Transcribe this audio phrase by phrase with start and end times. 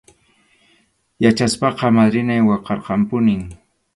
[1.23, 3.41] Yachaspaqa madrinay waqarqanpunim.